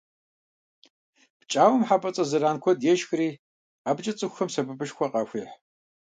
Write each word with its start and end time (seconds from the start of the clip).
ПкӀауэм 1.39 1.83
хьэпӀацӀэ 1.87 2.23
зэран 2.29 2.57
куэд 2.63 2.79
ешхри 2.93 3.29
абыкӀэ 3.89 4.13
цӀыхухэм 4.17 4.49
сэбэпышхуэ 4.53 5.07
къахуехь. 5.11 5.53